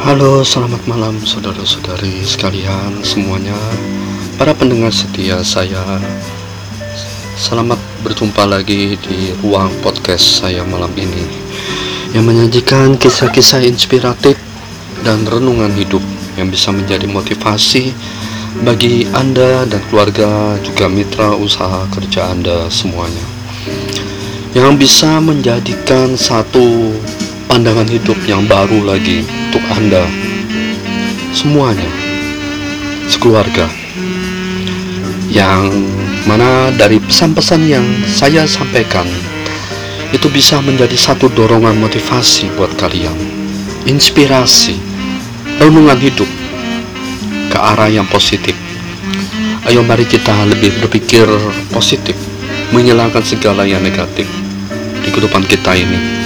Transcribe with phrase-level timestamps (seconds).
[0.00, 3.52] Halo, selamat malam saudara-saudari sekalian semuanya.
[4.40, 6.00] Para pendengar setia saya
[7.36, 11.20] Selamat berjumpa lagi di ruang podcast saya malam ini
[12.16, 14.40] Yang menyajikan kisah-kisah inspiratif
[15.04, 16.00] dan renungan hidup
[16.40, 17.92] Yang bisa menjadi motivasi
[18.64, 23.28] bagi Anda dan keluarga juga mitra usaha kerja Anda semuanya
[24.56, 26.96] Yang bisa menjadikan satu
[27.52, 30.06] pandangan hidup yang baru lagi untuk Anda.
[31.34, 31.90] Semuanya.
[33.10, 33.66] Sekeluarga.
[35.26, 35.90] Yang
[36.22, 39.10] mana dari pesan-pesan yang saya sampaikan
[40.14, 43.18] itu bisa menjadi satu dorongan motivasi buat kalian.
[43.90, 44.78] Inspirasi.
[45.58, 46.30] Renungan hidup.
[47.50, 48.54] Ke arah yang positif.
[49.66, 51.26] Ayo mari kita lebih berpikir
[51.74, 52.14] positif.
[52.70, 54.30] Menghilangkan segala yang negatif
[55.02, 56.19] di kehidupan kita ini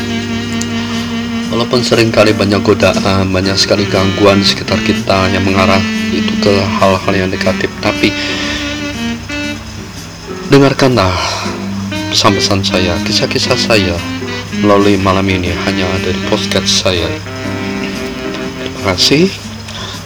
[1.55, 5.79] Walaupun sering kali banyak godaan, banyak sekali gangguan di sekitar kita yang mengarah
[6.11, 8.11] itu ke hal-hal yang negatif, tapi
[10.51, 11.15] dengarkanlah
[12.11, 13.95] pesan-pesan saya, kisah-kisah saya
[14.67, 17.07] melalui malam ini hanya dari podcast saya.
[18.59, 19.31] Terima kasih.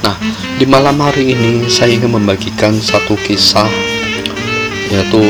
[0.04, 0.20] Nah,
[0.60, 3.72] di malam hari ini saya ingin membagikan satu kisah
[4.92, 5.24] yaitu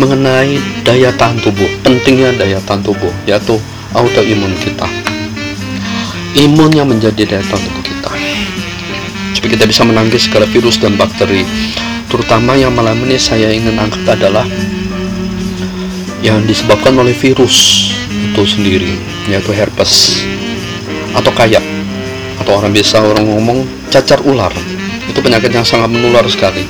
[0.00, 0.56] mengenai
[0.88, 3.60] daya tahan tubuh, pentingnya daya tahan tubuh, yaitu
[3.96, 4.84] autoimun kita.
[6.36, 8.12] Imunnya menjadi daya tahan tubuh kita.
[9.32, 11.48] Supaya kita bisa menangkis segala virus dan bakteri
[12.06, 14.46] terutama yang malam ini saya ingin angkat adalah
[16.22, 18.94] yang disebabkan oleh virus itu sendiri
[19.26, 20.22] yaitu herpes
[21.12, 21.60] atau kayak
[22.40, 24.52] atau orang biasa orang ngomong cacar ular.
[25.08, 26.66] Itu penyakit yang sangat menular sekali.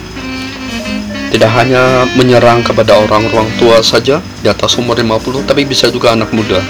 [1.26, 6.32] Tidak hanya menyerang kepada orang-orang tua saja di atas umur 50 tapi bisa juga anak
[6.32, 6.62] muda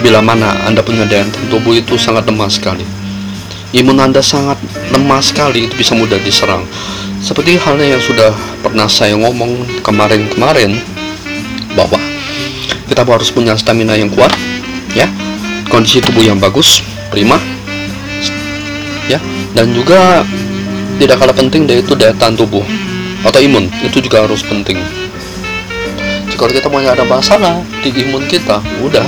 [0.00, 2.84] bila mana Anda punya daya tahan tubuh itu sangat lemah sekali.
[3.74, 4.56] Imun Anda sangat
[4.94, 6.64] lemah sekali, itu bisa mudah diserang.
[7.20, 8.30] Seperti halnya yang sudah
[8.62, 10.78] pernah saya ngomong kemarin-kemarin
[11.74, 11.98] bahwa
[12.86, 14.30] kita harus punya stamina yang kuat,
[14.94, 15.10] ya,
[15.68, 16.80] kondisi tubuh yang bagus,
[17.10, 17.36] prima,
[19.10, 19.18] ya,
[19.52, 20.22] dan juga
[20.96, 22.64] tidak kalah penting yaitu daya tahan tubuh
[23.26, 24.78] atau imun itu juga harus penting.
[26.30, 29.04] Jika kita punya ada masalah di imun kita, udah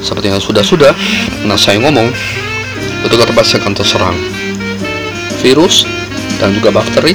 [0.00, 0.92] seperti yang sudah-sudah
[1.44, 2.08] nah saya ngomong
[3.20, 4.16] kata pasti akan terserang.
[5.44, 5.84] Virus
[6.42, 7.14] dan juga bakteri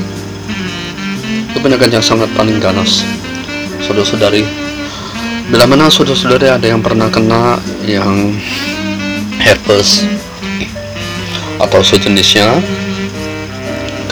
[1.49, 3.01] itu penyakit yang sangat paling ganas.
[3.81, 4.45] Saudara-saudari
[5.49, 8.31] bila mana saudara-saudari ada yang pernah kena yang
[9.41, 10.05] herpes
[11.57, 12.63] atau sejenisnya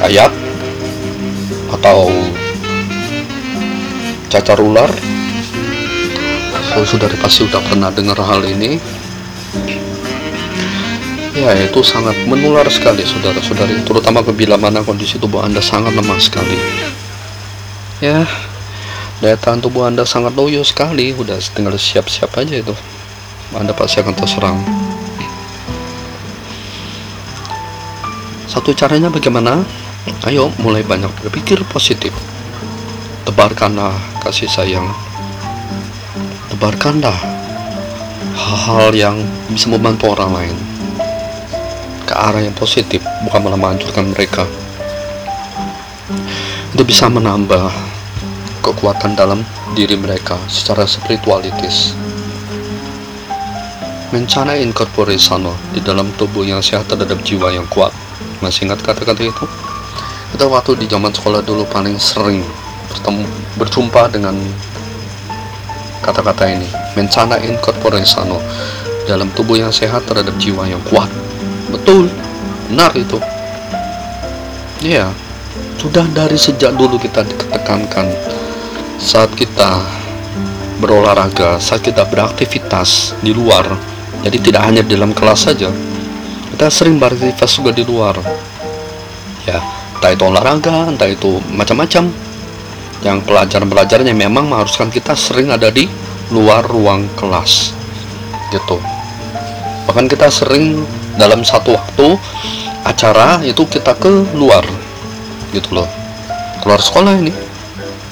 [0.01, 0.33] kayak
[1.72, 2.09] atau
[4.33, 4.89] cacar ular
[6.81, 8.81] sudah pasti sudah pernah dengar hal ini?
[11.38, 13.85] Ya itu sangat menular sekali saudara-saudari.
[13.85, 16.57] Terutama bila mana kondisi tubuh anda sangat lemah sekali.
[18.01, 18.25] Ya
[19.22, 21.13] daya tahan tubuh anda sangat loyo sekali.
[21.13, 22.73] Udah tinggal siap-siap aja itu.
[23.53, 24.57] Anda pasti akan terserang.
[28.50, 29.62] Satu caranya bagaimana?
[30.25, 32.13] Ayo mulai banyak berpikir positif.
[33.29, 33.94] Tebarkanlah
[34.25, 35.12] kasih sayang
[36.63, 37.19] tebarkanlah
[38.40, 39.18] hal-hal yang
[39.51, 40.56] bisa membantu orang lain
[42.07, 44.47] ke arah yang positif bukan malah menghancurkan mereka.
[46.72, 47.68] Itu bisa menambah
[48.63, 49.44] kekuatan dalam
[49.75, 52.00] diri mereka secara spiritualitis.
[54.16, 57.91] Mencana incorpore sano di dalam tubuh yang sehat terhadap jiwa yang kuat.
[58.40, 59.45] Masih ingat kata-kata itu?
[60.31, 62.40] Kita waktu di zaman sekolah dulu paling sering
[62.88, 63.28] bertemu
[63.59, 64.40] berjumpa dengan
[66.03, 66.68] kata-kata ini
[67.00, 68.44] mencana incorpore sano
[69.08, 71.08] dalam tubuh yang sehat terhadap jiwa yang kuat.
[71.72, 72.12] Betul
[72.68, 73.18] benar itu.
[74.84, 75.08] Ya
[75.80, 78.12] sudah dari sejak dulu kita ditekankan
[79.00, 79.80] saat kita
[80.83, 83.63] berolahraga saat kita beraktivitas di luar
[84.24, 85.72] jadi tidak hanya dalam kelas saja
[86.54, 88.13] kita sering beraktivitas juga di luar.
[89.50, 89.57] Ya
[89.98, 92.13] entah itu olahraga entah itu macam-macam
[93.03, 95.85] yang pelajaran-pelajarannya memang mengharuskan kita sering ada di
[96.31, 97.75] luar ruang kelas
[98.50, 98.79] gitu.
[99.85, 100.88] Bahkan kita sering
[101.19, 102.15] dalam satu waktu
[102.88, 104.63] acara itu kita ke luar
[105.51, 105.89] gitu loh.
[106.63, 107.33] Keluar sekolah ini.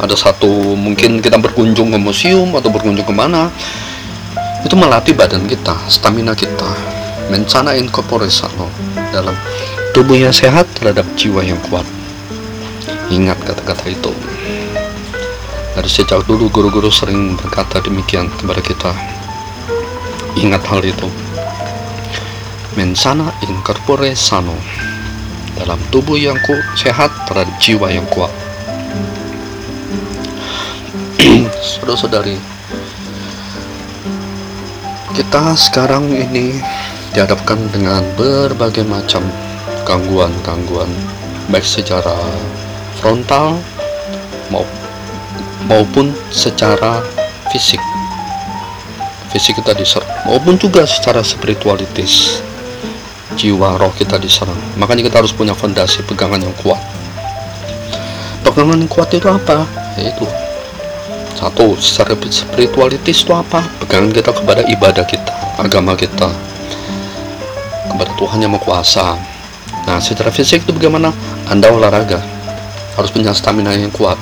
[0.02, 3.54] Ada satu mungkin kita berkunjung ke museum atau berkunjung ke mana
[4.66, 6.68] itu melatih badan kita stamina kita.
[7.32, 8.68] Mencana incorpore sano
[9.16, 9.32] dalam
[9.96, 11.88] tubuh yang sehat terhadap jiwa yang kuat.
[13.08, 14.12] Ingat kata-kata itu
[15.76, 18.92] dari sejak dulu guru-guru sering berkata demikian kepada kita.
[20.36, 21.10] Ingat hal itu.
[22.72, 24.56] mensana in corpore sano
[25.60, 28.32] dalam tubuh yang ku sehat terhadap jiwa yang kuat
[31.60, 32.40] saudara-saudari
[35.12, 36.64] kita sekarang ini
[37.12, 39.28] dihadapkan dengan berbagai macam
[39.84, 40.88] gangguan-gangguan
[41.52, 42.16] baik secara
[43.04, 43.60] frontal
[44.48, 44.81] maupun
[46.32, 47.04] secara
[47.52, 47.82] fisik.
[49.32, 52.42] Fisik kita diserang maupun juga secara spiritualitis.
[53.32, 56.80] Jiwa roh kita diserang makanya kita harus punya fondasi pegangan yang kuat.
[58.44, 59.64] Pegangan yang kuat itu apa?
[59.96, 60.28] Yaitu
[61.40, 63.64] satu secara spiritualitis itu apa?
[63.80, 66.28] Pegangan kita kepada ibadah kita agama kita.
[67.88, 69.16] Kepada Tuhan yang kuasa.
[69.88, 71.16] Nah secara fisik itu bagaimana?
[71.48, 72.20] Anda olahraga.
[73.00, 74.20] Harus punya stamina yang kuat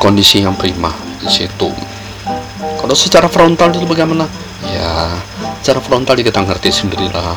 [0.00, 0.88] kondisi yang prima
[1.20, 1.68] di situ.
[2.56, 4.24] Kalau secara frontal itu bagaimana?
[4.64, 5.12] Ya
[5.60, 7.36] secara frontal kita ngerti sendirilah.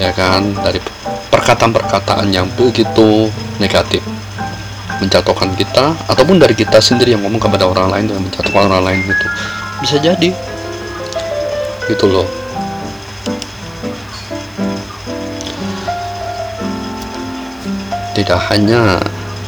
[0.00, 0.56] Ya kan?
[0.56, 0.80] Dari
[1.28, 3.28] perkataan-perkataan yang begitu
[3.60, 4.00] negatif
[5.04, 9.00] menjatuhkan kita ataupun dari kita sendiri yang ngomong kepada orang lain dengan menjatuhkan orang lain
[9.04, 9.26] itu
[9.84, 10.30] bisa jadi.
[11.84, 12.28] Gitu loh.
[18.16, 19.00] Tidak hanya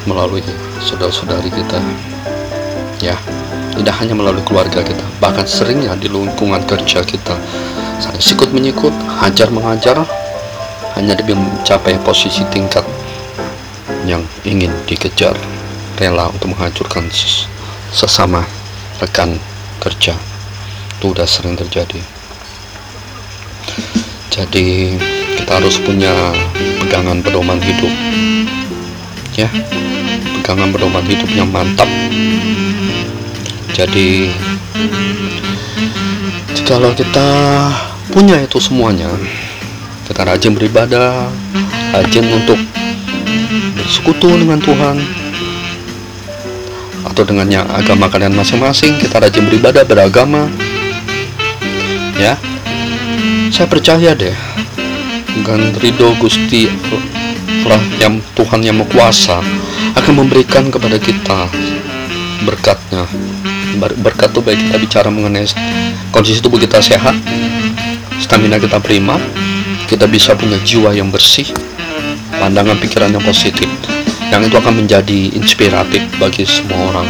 [0.09, 0.41] melalui
[0.83, 1.79] saudara-saudari kita
[2.99, 3.17] ya.
[3.73, 7.35] Tidak hanya melalui keluarga kita bahkan seringnya di lingkungan kerja kita.
[8.03, 8.93] Saling sikut menyikut
[9.23, 9.97] hajar mengajar
[10.93, 12.85] hanya demi mencapai posisi tingkat
[14.05, 15.33] yang ingin dikejar
[15.97, 17.09] rela untuk menghancurkan
[17.89, 18.45] sesama
[19.01, 19.41] rekan
[19.81, 20.13] kerja.
[21.01, 21.99] Itu udah sering terjadi.
[24.29, 25.01] Jadi
[25.41, 26.13] kita harus punya
[26.81, 27.91] pegangan pedoman hidup
[29.33, 29.49] ya
[30.43, 31.87] pegangan pedoman hidup yang mantap.
[33.71, 34.27] Jadi
[36.67, 37.31] kalau kita
[38.11, 39.07] punya itu semuanya
[40.11, 41.31] kita rajin beribadah
[41.95, 42.59] rajin untuk
[43.79, 44.99] bersekutu dengan Tuhan
[47.07, 50.51] atau dengan yang agama kalian masing-masing kita rajin beribadah beragama
[52.19, 52.35] ya.
[53.55, 54.35] Saya percaya deh
[55.39, 56.67] dengan ridho Gusti
[58.03, 59.39] yang Tuhan yang kuasa
[60.03, 61.47] akan memberikan kepada kita
[62.43, 63.07] berkatnya.
[63.79, 65.47] Berkat tuh baik kita bicara mengenai
[66.11, 67.15] kondisi tubuh kita sehat
[68.19, 69.17] stamina kita prima
[69.87, 71.49] kita bisa punya jiwa yang bersih
[72.37, 73.71] pandangan pikiran yang positif
[74.29, 77.09] yang itu akan menjadi inspiratif bagi semua orang.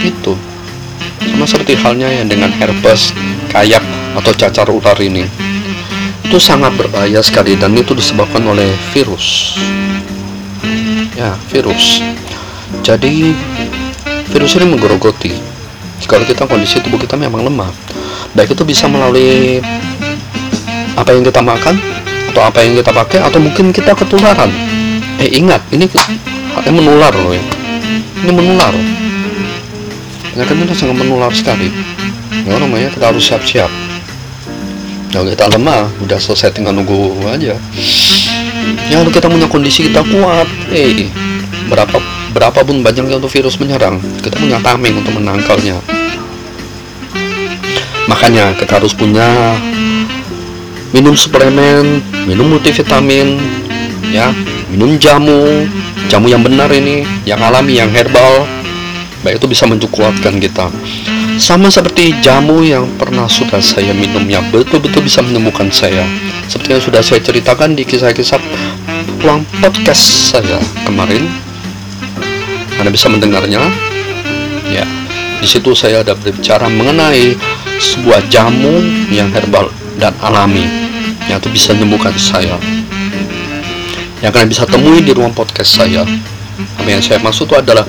[0.00, 0.38] Itu.
[1.28, 3.12] Sama seperti halnya yang dengan herpes
[3.52, 3.84] kayak
[4.16, 5.28] atau cacar ular ini.
[6.24, 9.58] Itu sangat berbahaya sekali dan itu disebabkan oleh virus
[11.14, 12.02] ya virus.
[12.82, 13.34] Jadi
[14.34, 15.32] virus ini menggerogoti
[16.04, 17.70] kalau kita kondisi tubuh kita memang lemah
[18.34, 19.62] baik itu bisa melalui
[20.98, 21.78] apa yang kita makan
[22.34, 24.50] atau apa yang kita pakai atau mungkin kita ketularan.
[25.22, 27.44] Eh ingat ini ini menular loh ya.
[28.26, 28.74] Ini menular.
[30.34, 31.70] Penyakit ini sangat menular sekali.
[32.42, 33.70] Ya namanya kita harus siap-siap.
[35.14, 37.54] Kalau kita lemah udah selesai tinggal nunggu aja
[38.90, 40.48] ya kalau kita punya kondisi kita kuat.
[40.72, 41.08] Eh
[41.68, 41.96] berapa
[42.34, 45.80] berapa pun banyaknya untuk virus menyerang kita punya tameng untuk menangkalnya.
[48.04, 49.56] Makanya kita harus punya
[50.92, 53.40] minum suplemen minum multivitamin
[54.12, 54.34] ya.
[54.74, 55.70] Minum jamu
[56.10, 58.44] jamu yang benar ini yang alami yang herbal.
[59.24, 60.68] Baik itu bisa mencukuatkan kita
[61.38, 66.06] sama seperti jamu yang pernah sudah saya minum yang betul-betul bisa menyembuhkan saya.
[66.46, 68.38] Seperti yang sudah saya ceritakan di kisah-kisah
[69.18, 71.26] pulang podcast saya kemarin.
[72.78, 73.62] Anda bisa mendengarnya.
[74.70, 74.86] Ya
[75.44, 77.36] di situ saya ada berbicara mengenai
[77.76, 78.80] sebuah jamu
[79.12, 79.68] yang herbal
[80.00, 80.64] dan alami
[81.28, 82.56] yang itu bisa menyembuhkan saya.
[84.24, 86.00] Yang kalian bisa temui di ruang podcast saya
[86.86, 87.82] yang saya maksud itu adalah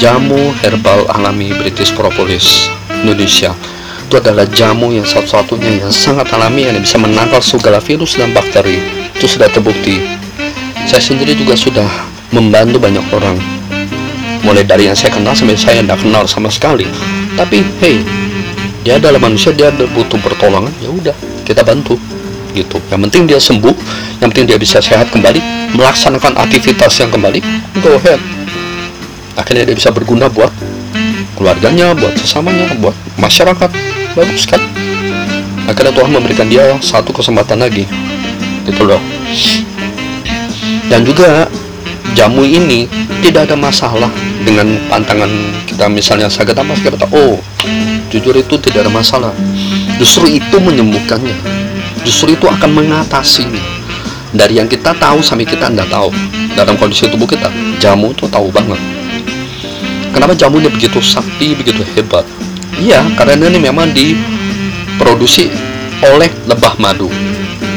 [0.00, 2.70] jamu herbal alami British Propolis
[3.04, 3.52] Indonesia.
[4.10, 8.82] Itu adalah jamu yang satu-satunya yang sangat alami yang bisa menangkal segala virus dan bakteri.
[9.14, 10.02] Itu sudah terbukti.
[10.88, 11.86] Saya sendiri juga sudah
[12.34, 13.38] membantu banyak orang.
[14.42, 16.88] Mulai dari yang saya kenal sampai saya tidak kenal sama sekali.
[17.38, 18.02] Tapi hey
[18.80, 20.72] dia adalah manusia dia butuh pertolongan.
[20.80, 22.00] Ya udah kita bantu
[22.52, 22.82] gitu.
[22.90, 23.74] Yang penting dia sembuh
[24.20, 25.40] yang penting dia bisa sehat kembali
[25.74, 27.40] melaksanakan aktivitas yang kembali
[27.80, 28.20] go ahead.
[29.38, 30.50] Akhirnya dia bisa berguna buat
[31.38, 33.70] keluarganya buat sesamanya buat masyarakat.
[34.12, 34.60] Bagus kan?
[35.70, 37.86] Akhirnya Tuhan memberikan dia satu kesempatan lagi.
[38.66, 39.00] Gitu loh.
[40.90, 41.46] Dan juga
[42.18, 42.90] jamu ini
[43.22, 44.10] tidak ada masalah
[44.42, 45.30] dengan pantangan
[45.64, 45.86] kita.
[45.86, 47.38] Misalnya sakit apa kita oh
[48.10, 49.32] jujur itu tidak ada masalah.
[49.96, 51.59] Justru itu menyembuhkannya
[52.06, 53.62] justru itu akan mengatasinya
[54.30, 56.10] dari yang kita tahu sampai kita tidak tahu.
[56.54, 57.46] Dalam kondisi tubuh kita
[57.78, 58.78] jamu itu tahu banget.
[60.10, 62.26] Kenapa jamu ini begitu sakti begitu hebat?
[62.76, 65.50] Iya karena ini memang diproduksi
[66.02, 67.08] oleh lebah madu.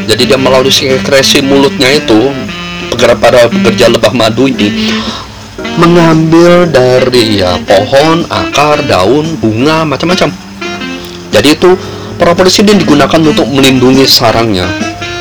[0.03, 2.33] Jadi dia melalui sekresi mulutnya itu
[3.19, 4.95] para pekerja lebah madu ini
[5.75, 10.29] mengambil dari ya pohon, akar, daun, bunga, macam-macam.
[11.33, 11.73] Jadi itu
[12.17, 14.69] propolis ini digunakan untuk melindungi sarangnya,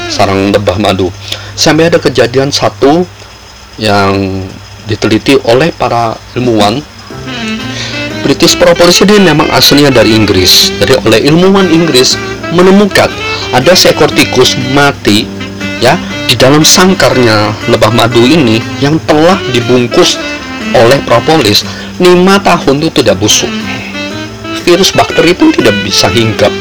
[0.08, 1.08] sarang lebah madu.
[1.56, 3.04] Sampai ada kejadian satu
[3.80, 4.44] yang
[4.86, 6.80] diteliti oleh para ilmuwan.
[8.22, 10.70] British propolis ini memang aslinya dari Inggris.
[10.78, 12.14] Jadi oleh ilmuwan Inggris
[12.54, 13.10] menemukan
[13.50, 15.26] ada seekor tikus mati
[15.82, 15.98] ya
[16.30, 20.16] di dalam sangkarnya lebah madu ini yang telah dibungkus
[20.72, 21.66] oleh propolis
[21.98, 22.06] 5
[22.46, 23.50] tahun itu tidak busuk
[24.62, 26.54] virus bakteri pun tidak bisa hinggap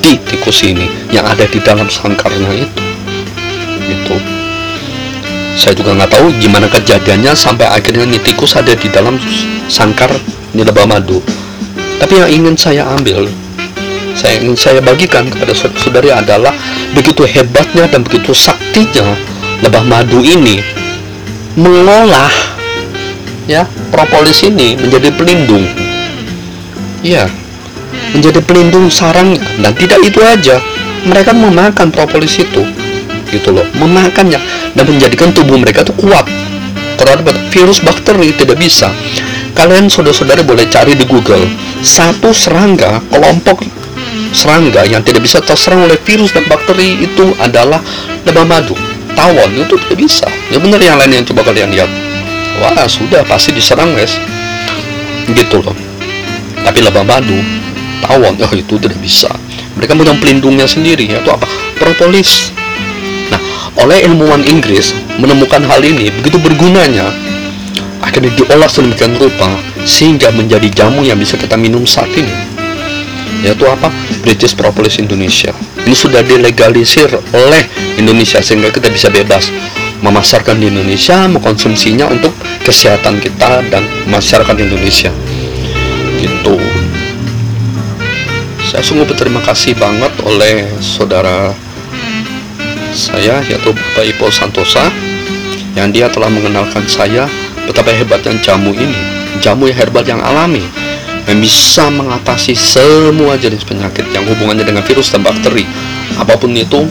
[0.00, 2.82] di tikus ini yang ada di dalam sangkarnya itu.
[3.88, 4.16] Itu
[5.58, 9.18] saya juga nggak tahu gimana kejadiannya sampai akhirnya ini tikus ada di dalam
[9.66, 10.06] sangkar
[10.54, 11.18] ini lebah madu
[11.98, 13.26] tapi yang ingin saya ambil
[14.14, 16.54] saya ingin saya bagikan kepada saudari adalah
[16.94, 19.18] begitu hebatnya dan begitu saktinya
[19.66, 20.62] lebah madu ini
[21.58, 22.30] mengolah
[23.50, 25.66] ya propolis ini menjadi pelindung.
[27.02, 27.30] Ya
[28.12, 30.56] menjadi pelindung sarangnya dan tidak itu aja.
[31.06, 32.64] Mereka memakan propolis itu.
[33.28, 34.40] Gitu loh memakannya.
[34.72, 36.24] Dan menjadikan tubuh mereka itu kuat.
[36.98, 38.90] Terhadap virus bakteri tidak bisa.
[39.54, 41.46] Kalian saudara-saudara boleh cari di Google.
[41.82, 43.62] Satu serangga kelompok
[44.28, 47.80] serangga yang tidak bisa terserang oleh virus dan bakteri itu adalah
[48.28, 48.76] lebah madu.
[49.16, 50.28] Tawon itu tidak bisa.
[50.52, 51.90] Ya benar yang lain yang coba kalian lihat.
[52.58, 54.18] Wah sudah pasti diserang guys
[55.28, 55.76] gitu loh.
[56.62, 57.38] Tapi lebah madu
[58.04, 59.30] tawon oh itu tidak bisa.
[59.78, 61.46] Mereka punya pelindungnya sendiri yaitu apa?
[61.78, 62.50] Propolis
[63.28, 63.40] nah
[63.84, 67.12] oleh ilmuwan Inggris menemukan hal ini begitu bergunanya
[68.00, 69.52] akhirnya diolah sedemikian rupa
[69.84, 72.32] sehingga menjadi jamu yang bisa kita minum saat ini.
[73.44, 73.92] Yaitu apa?
[74.24, 75.54] British Propolis Indonesia.
[75.86, 77.62] Ini sudah dilegalisir oleh
[77.94, 79.46] Indonesia sehingga kita bisa bebas
[80.02, 85.10] memasarkan di Indonesia, mengkonsumsinya untuk kesehatan kita dan masyarakat Indonesia.
[88.68, 91.56] Saya sungguh berterima kasih banget oleh saudara
[92.92, 94.92] saya yaitu Bapak Ipo Santosa
[95.72, 97.24] yang dia telah mengenalkan saya
[97.64, 99.00] betapa hebatnya jamu ini,
[99.40, 100.64] jamu herbal yang alami
[101.24, 105.64] yang bisa mengatasi semua jenis penyakit yang hubungannya dengan virus dan bakteri
[106.20, 106.84] apa pun itu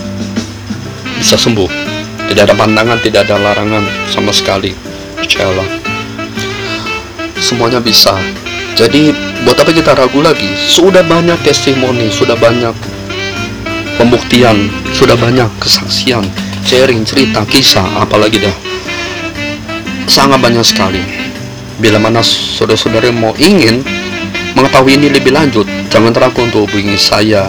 [1.22, 4.76] bisa sembuh tidak ada pandangan, tidak ada larangan sama sekali.
[5.16, 5.64] Percayalah.
[7.40, 8.20] Semuanya bisa.
[8.76, 9.16] Jadi,
[9.48, 10.52] buat apa kita ragu lagi?
[10.60, 12.76] Sudah banyak testimoni, sudah banyak
[13.96, 16.28] pembuktian, sudah banyak kesaksian,
[16.68, 18.56] sharing, cerita, kisah, apalagi dah.
[20.04, 21.00] Sangat banyak sekali.
[21.80, 23.88] Bila mana saudara-saudara mau ingin
[24.52, 27.48] mengetahui ini lebih lanjut, jangan ragu untuk hubungi saya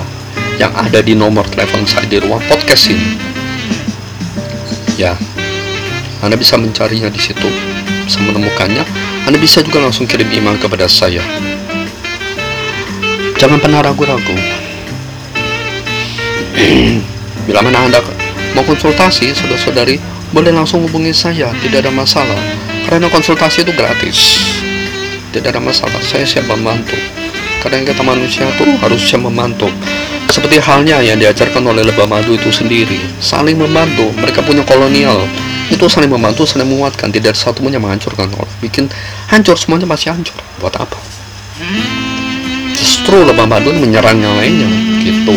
[0.54, 3.14] yang ada di nomor telepon saya di ruang podcast ini
[4.98, 5.14] ya
[6.18, 7.46] Anda bisa mencarinya di situ
[8.02, 8.82] bisa menemukannya
[9.30, 11.22] Anda bisa juga langsung kirim email kepada saya
[13.38, 14.34] jangan pernah ragu-ragu
[17.46, 18.02] bila mana Anda
[18.52, 20.02] mau konsultasi saudara-saudari
[20.34, 22.36] boleh langsung hubungi saya tidak ada masalah
[22.90, 24.18] karena konsultasi itu gratis
[25.30, 26.98] tidak ada masalah saya siap membantu
[27.62, 29.70] karena kita manusia itu harus siap membantu
[30.28, 34.12] seperti halnya yang diajarkan oleh lebah madu itu sendiri, saling membantu.
[34.12, 35.24] Mereka punya kolonial,
[35.72, 37.08] itu saling membantu, saling menguatkan.
[37.08, 38.52] Tidak satu pun yang menghancurkan orang.
[38.60, 38.92] Bikin
[39.32, 40.36] hancur semuanya masih hancur.
[40.60, 41.00] Buat apa?
[43.08, 44.68] Justru lebah madu menyerang yang lainnya,
[45.00, 45.32] gitu.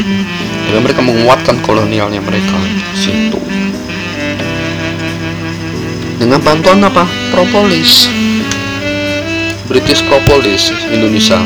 [0.67, 2.59] Jadi mereka menguatkan kolonialnya mereka,
[2.91, 3.39] situ.
[6.19, 7.07] Dengan bantuan apa?
[7.31, 8.11] Propolis.
[9.71, 11.39] British Propolis Indonesia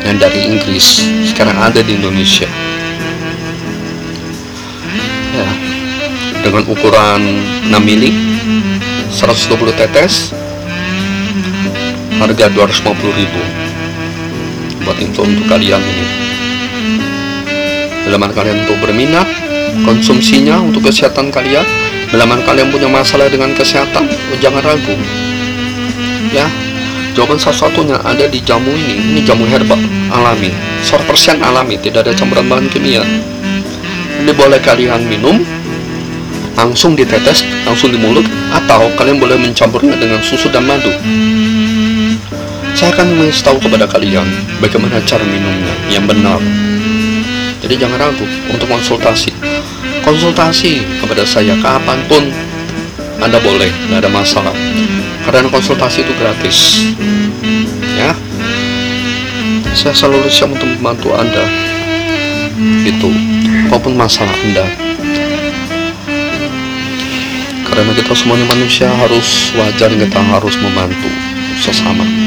[0.00, 2.48] yang dari Inggris sekarang ada di Indonesia
[5.36, 5.48] ya
[6.40, 7.20] dengan ukuran
[7.68, 8.16] 6 mili
[9.12, 10.32] 120 tetes
[12.16, 13.65] harga 250 ribu
[14.86, 16.06] buat info untuk kalian ini
[18.06, 19.26] bila kalian untuk berminat
[19.82, 21.66] konsumsinya untuk kesehatan kalian
[22.14, 24.06] bila kalian punya masalah dengan kesehatan
[24.38, 24.94] jangan ragu
[26.30, 26.46] ya
[27.16, 29.00] Jawaban satu-satunya ada di jamu ini.
[29.00, 29.80] Ini jamu herbal
[30.12, 30.52] alami,
[30.84, 33.00] 100% alami, tidak ada campuran bahan kimia.
[34.20, 35.40] Ini boleh kalian minum
[36.60, 40.92] langsung ditetes, langsung di mulut, atau kalian boleh mencampurnya dengan susu dan madu.
[42.76, 44.28] Saya akan mengasih tahu kepada kalian
[44.60, 46.36] bagaimana cara minumnya yang benar.
[47.64, 49.32] Jadi jangan ragu untuk konsultasi.
[50.04, 52.20] Konsultasi kepada saya kapan pun
[53.24, 54.52] anda boleh nggak ada masalah.
[55.24, 56.92] Karena konsultasi itu gratis.
[57.96, 58.12] Ya.
[59.72, 61.48] Saya selalu siap untuk membantu anda.
[62.84, 63.08] Itu
[63.72, 64.68] apa pun masalah anda.
[67.64, 71.08] Karena kita semuanya manusia harus wajar kita harus membantu
[71.56, 72.25] sesama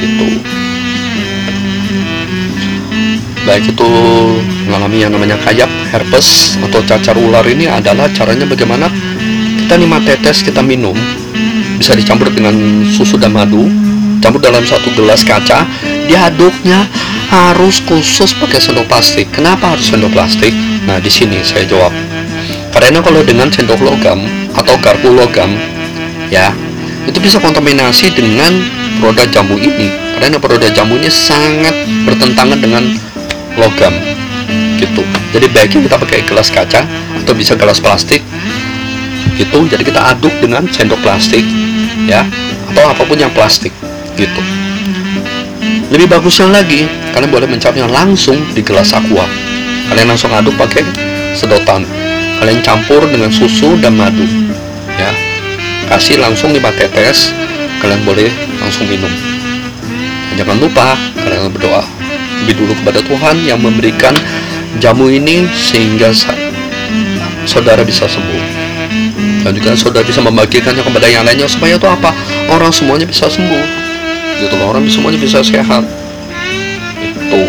[0.00, 0.26] gitu.
[3.44, 3.90] Baik itu
[4.68, 8.86] mengalami yang namanya kayak herpes atau cacar ular ini adalah caranya bagaimana
[9.64, 10.96] kita lima tetes kita minum.
[11.80, 13.64] Bisa dicampur dengan susu dan madu
[14.20, 15.64] campur dalam satu gelas kaca.
[16.06, 16.84] Diaduknya
[17.32, 19.32] harus khusus pakai sendok plastik.
[19.32, 20.52] Kenapa harus sendok plastik?
[20.84, 21.90] Nah di sini saya jawab.
[22.70, 24.20] Karena kalau dengan sendok logam
[24.54, 25.50] atau garpu logam
[26.30, 26.54] ya
[27.08, 31.72] itu bisa kontaminasi dengan roda jamu ini karena roda jamu ini sangat
[32.04, 32.84] bertentangan dengan
[33.56, 33.94] logam
[34.76, 35.02] gitu.
[35.30, 36.84] Jadi baiknya kita pakai gelas kaca
[37.20, 38.20] atau bisa gelas plastik
[39.36, 39.58] gitu.
[39.68, 41.44] Jadi kita aduk dengan sendok plastik
[42.06, 42.24] ya
[42.70, 43.72] atau apa pun yang plastik
[44.14, 44.42] gitu.
[45.90, 49.26] Lebih bagusnya lagi kalian boleh mencapnya langsung di gelas aqua.
[49.90, 50.86] Kalian langsung aduk pakai
[51.34, 51.82] sedotan.
[52.40, 54.24] Kalian campur dengan susu dan madu
[54.96, 55.10] ya.
[55.90, 57.34] Kasih langsung 5 tetes
[57.80, 58.28] kalian boleh
[58.60, 59.10] langsung minum.
[60.36, 61.84] Jangan lupa kalian berdoa.
[62.44, 64.16] Lebih dulu kepada Tuhan yang memberikan
[64.80, 66.08] jamu ini sehingga
[67.44, 68.44] saudara bisa sembuh.
[69.44, 71.44] Dan juga saudara bisa membagikannya kepada yang lainnya.
[71.44, 72.12] Supaya itu apa?
[72.48, 73.64] Orang semuanya bisa sembuh.
[74.40, 75.84] Gitu loh orang semuanya bisa sehat.
[77.00, 77.40] Itu.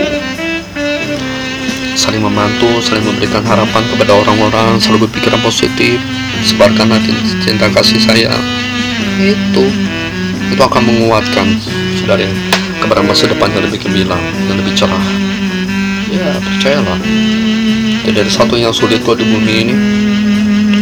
[1.96, 4.80] Saling membantu saling memberikan harapan kepada orang-orang.
[4.84, 5.96] Selalu berpikiran positif.
[6.44, 8.34] Sebarkan hati cinta kasih saya
[9.22, 9.66] itu
[10.52, 11.48] itu akan menguatkan
[11.96, 12.28] saudara
[12.82, 15.06] kepada masa depan yang lebih gemilang dan lebih cerah.
[16.12, 17.00] Ya percayalah.
[18.02, 19.76] Tidak ada satu yang sulit kok di bumi ini.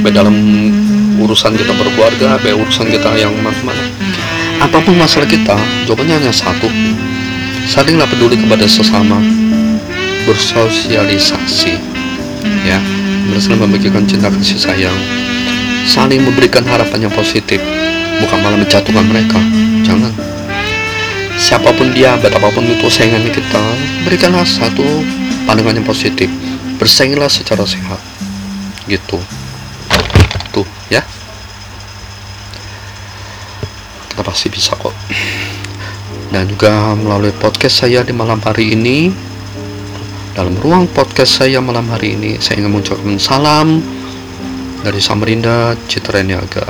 [0.02, 0.36] Baik dalam
[1.20, 3.84] urusan kita berkeluarga baik urusan kita yang mana-mana.
[4.64, 6.66] Apa pun masalah kita jawabannya hanya satu.
[7.70, 9.22] Salinglah peduli kepada sesama.
[10.26, 11.78] Bersosialisasi.
[12.66, 12.80] Ya
[13.40, 14.98] saling membagikan cinta kasih sayang.
[15.86, 17.62] Saling memberikan harapan yang positif.
[18.20, 19.40] Bukan malah menjatuhkan mereka
[21.50, 23.64] siapa pun dia, betapapun itu saingannya kita,
[24.06, 24.86] berikanlah satu
[25.50, 26.30] pandangan yang positif.
[26.78, 27.98] Bersainglah secara sehat.
[28.86, 29.18] Gitu.
[30.54, 31.02] Tuh, ya.
[34.14, 34.94] Kita pasti bisa kok.
[36.30, 39.10] Dan juga melalui podcast saya di malam hari ini,
[40.38, 43.82] dalam ruang podcast saya malam hari ini, saya ingin mengucapkan salam
[44.86, 46.70] dari Samarinda Citra Niaga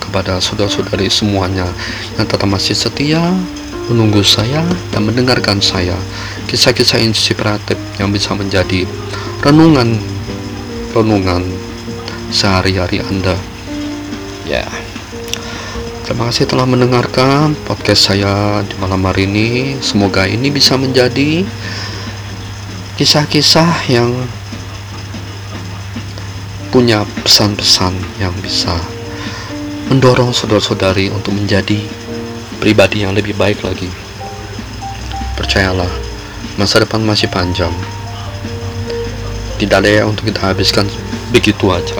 [0.00, 1.68] kepada saudara-saudari semuanya
[2.16, 3.20] yang tetap masih setia
[3.88, 5.96] menunggu saya dan mendengarkan saya
[6.48, 8.88] kisah-kisah inspiratif yang bisa menjadi
[9.44, 10.00] renungan
[10.94, 11.42] renungan
[12.30, 13.36] sehari-hari Anda.
[14.48, 14.64] Ya
[16.04, 19.76] terima kasih telah mendengarkan podcast saya di malam hari ini.
[19.80, 21.44] Semoga ini bisa menjadi
[22.94, 24.12] kisah-kisah yang
[26.70, 28.74] punya pesan-pesan yang bisa
[29.90, 32.03] mendorong saudara-saudari untuk menjadi
[32.58, 33.88] pribadi yang lebih baik lagi.
[35.34, 35.90] Percayalah,
[36.58, 37.72] masa depan masih panjang.
[39.58, 40.86] Tidak ada yang untuk kita habiskan
[41.30, 41.98] begitu aja.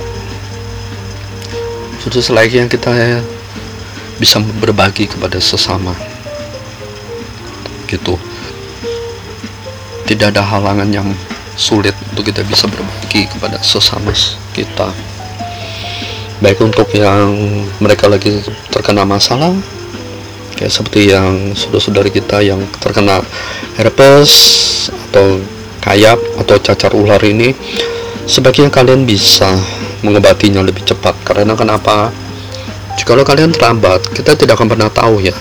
[2.03, 2.91] Sudah selayaknya kita
[4.19, 5.95] bisa berbagi kepada sesama.
[7.87, 8.19] Gitu.
[10.05, 11.09] Tidak ada halangan yang
[11.55, 14.11] sulit untuk kita bisa berbagi kepada sesama
[14.55, 14.91] kita
[16.43, 17.31] baik untuk yang
[17.79, 18.43] mereka lagi
[18.75, 19.55] terkena masalah
[20.65, 23.21] kayak seperti yang saudara-saudari kita yang terkena
[23.77, 24.33] herpes
[24.89, 25.37] atau
[25.85, 27.53] kayap atau cacar ular ini
[28.25, 29.61] sebaiknya kalian bisa
[30.01, 31.21] mengobatinya lebih cepat.
[31.21, 32.09] Karena kenapa?
[32.97, 35.37] Jika kalian terlambat kita tidak akan pernah tahu ya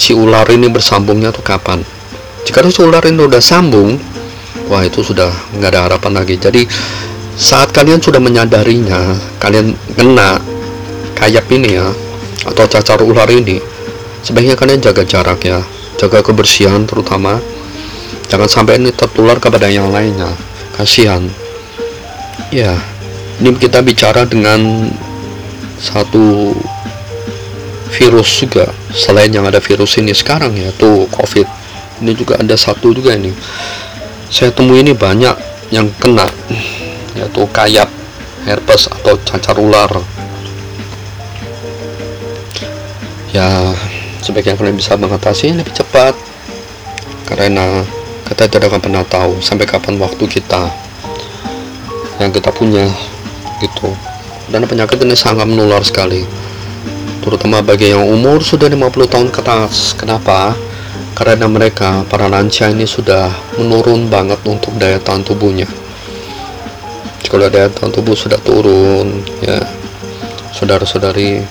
[0.00, 1.84] si ular ini bersambungnya tuh kapan.
[2.48, 4.00] Jika si ular ini udah sambung
[4.72, 6.40] wah itu sudah nggak ada harapan lagi.
[6.40, 6.64] Jadi
[7.36, 10.53] saat kalian sudah menyadarinya kalian kena
[11.16, 11.88] kayak ini ya
[12.44, 13.58] atau cacar ular ini.
[14.24, 15.60] Sebaiknya kalian jaga jarak ya
[15.96, 17.40] jaga kebersihan terutama.
[18.28, 20.32] Jangan sampai ini tertular kepada yang lainnya.
[20.74, 21.22] Kasihan.
[22.50, 22.74] Ya
[23.40, 24.90] ini kita bicara dengan
[25.78, 26.54] satu
[27.94, 28.70] virus juga.
[28.90, 31.46] Selain yang ada virus ini sekarang ya tuh covid.
[32.02, 33.30] Ini juga ada satu juga ini.
[34.28, 36.26] Saya temui ini banyak yang kena
[37.14, 37.86] yaitu kayak
[38.44, 39.90] herpes atau cacar ular
[43.34, 43.74] ya
[44.22, 46.14] sebaiknya kalian bisa mengatasi lebih cepat.
[47.26, 47.82] Karena
[48.30, 50.70] kita tidak akan pernah tahu sampai kapan waktu kita
[52.22, 52.86] yang kita punya
[53.58, 53.90] gitu.
[54.48, 56.22] Dan penyakit ini sangat menular sekali.
[57.24, 59.96] Terutama bagi yang umur sudah 50 tahun ke atas.
[59.96, 60.52] Kenapa?
[61.16, 65.66] Karena mereka para lansia ini sudah menurun banget untuk daya tahan tubuhnya.
[67.24, 69.58] Kalau daya tahan tubuh sudah turun ya
[70.54, 71.42] saudara-saudari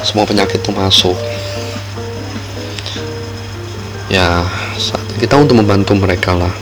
[0.00, 1.14] semua penyakit itu masuk.
[4.08, 4.40] Ya
[4.80, 6.52] saat kita untuk membantu mereka lah.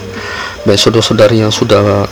[0.66, 2.10] Baik saudara-saudari yang sudah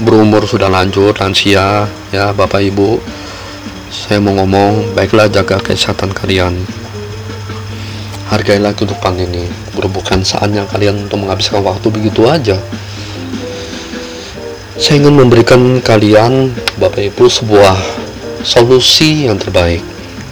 [0.00, 2.98] berumur sudah lanjut lansia ya bapak ibu
[3.92, 6.56] saya mau ngomong baiklah jaga kesehatan kalian.
[8.32, 9.48] Hargailah kehidupan ini.
[9.72, 12.56] Bukan saatnya kalian untuk menghabiskan waktu begitu aja.
[14.78, 17.74] Saya ingin memberikan kalian bapak ibu sebuah
[18.42, 19.82] solusi yang terbaik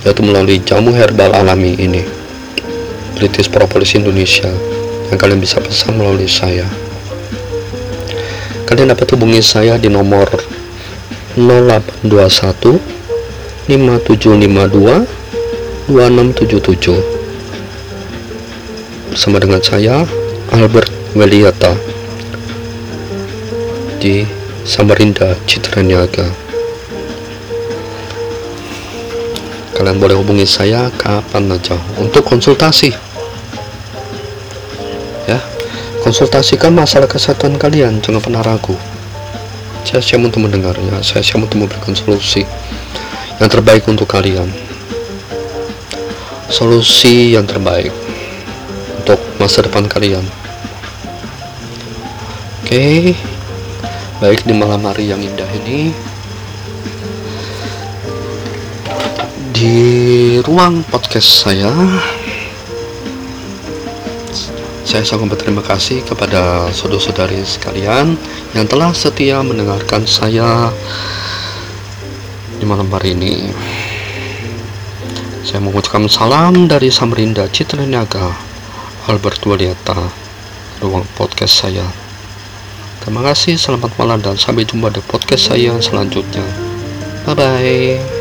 [0.06, 2.06] yaitu melalui jamu herbal alami ini
[3.18, 4.46] British Propolis Indonesia
[5.10, 6.66] yang kalian bisa pesan melalui saya.
[8.66, 10.26] Kalian dapat hubungi saya di nomor
[11.38, 12.78] 0821
[13.70, 15.26] 5752
[15.86, 17.16] 2677
[19.14, 20.02] bersama dengan saya
[20.50, 21.72] Albert Weliata
[24.02, 24.26] di
[24.66, 25.80] Samarinda Citra
[29.76, 31.76] Kalian boleh hubungi saya kapan aja.
[32.00, 32.96] Untuk konsultasi.
[35.28, 35.36] Ya
[36.00, 38.00] konsultasikan masalah kesehatan kalian.
[38.00, 38.72] Jangan pernah ragu.
[39.84, 41.04] Saya siap untuk mendengarnya.
[41.04, 42.40] Saya siap untuk memberikan solusi
[43.36, 44.48] yang terbaik untuk kalian.
[46.48, 47.92] Solusi yang terbaik
[49.02, 50.24] untuk masa depan kalian.
[52.64, 53.12] Oke.
[54.24, 55.92] Baik di malam hari yang indah ini
[59.56, 61.72] di ruang podcast saya
[64.84, 68.20] saya sangat berterima kasih kepada saudara-saudari sekalian
[68.52, 70.68] yang telah setia mendengarkan saya
[72.60, 73.48] di malam hari ini.
[75.40, 78.36] Saya mengucapkan salam dari Samarinda Citra Niaga,
[79.08, 79.96] Albert Waliata,
[80.84, 81.88] ruang podcast saya.
[83.00, 86.44] Terima kasih, selamat malam dan sampai jumpa di podcast saya selanjutnya.
[87.24, 88.15] Bye bye.